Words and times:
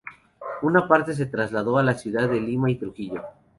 Una 0.63 0.87
parte 0.87 1.13
se 1.13 1.27
trasladó 1.27 1.77
a 1.77 1.83
la 1.83 1.93
ciudad 1.93 2.27
de 2.27 2.41
Lima 2.41 2.71
y 2.71 2.75
Trujillo. 2.79 3.21